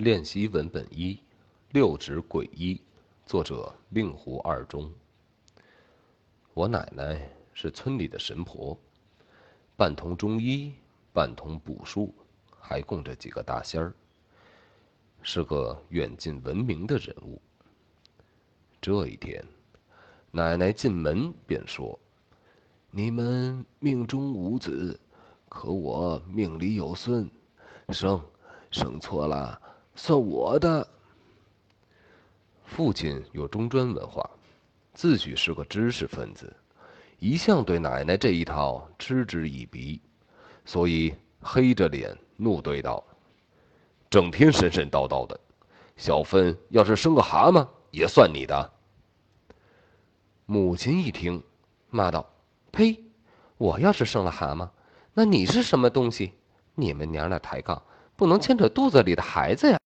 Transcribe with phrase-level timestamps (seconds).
[0.00, 1.20] 练习文本一，
[1.72, 2.80] 六指鬼医，
[3.26, 4.90] 作者令狐二中。
[6.54, 8.74] 我奶奶是村里的神婆，
[9.76, 10.72] 半通中医，
[11.12, 12.14] 半通卜术，
[12.58, 13.92] 还供着几个大仙儿，
[15.20, 17.38] 是个远近闻名的人物。
[18.80, 19.44] 这一天，
[20.30, 22.00] 奶奶进门便说
[22.90, 24.98] ：“你们命中无子，
[25.50, 27.30] 可我命里有孙，
[27.90, 28.18] 生
[28.70, 29.60] 生错了。”
[29.94, 30.86] 算我的。
[32.64, 34.28] 父亲有中专文化，
[34.94, 36.54] 自诩是个知识分子，
[37.18, 40.00] 一向对奶奶这一套嗤之以鼻，
[40.64, 43.02] 所以黑着脸怒对道
[44.08, 45.38] ：“整天神神叨叨的，
[45.96, 48.72] 小芬要是生个蛤蟆，也算你的。”
[50.46, 51.42] 母亲一听，
[51.90, 52.28] 骂道
[52.72, 53.02] ：“呸！
[53.56, 54.68] 我要是生了蛤蟆，
[55.12, 56.32] 那你是什么东西？
[56.74, 57.82] 你们娘俩抬杠，
[58.20, 59.78] 不能牵扯肚子里的孩子呀！”